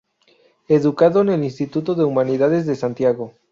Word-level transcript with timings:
Educado 0.67 1.21
en 1.21 1.29
el 1.29 1.43
Instituto 1.43 1.93
de 1.93 2.03
Humanidades 2.03 2.65
de 2.65 2.75
Santiago. 2.75 3.35